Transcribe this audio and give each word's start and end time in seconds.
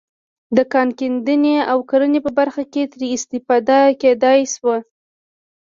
د 0.57 0.57
کان 0.71 0.87
کیندنې 0.99 1.55
او 1.71 1.77
کرنې 1.89 2.19
په 2.25 2.31
برخه 2.39 2.63
کې 2.73 2.83
ترې 2.91 3.07
استفاده 3.17 3.79
کېدای 4.01 4.39
شوه. 4.53 4.77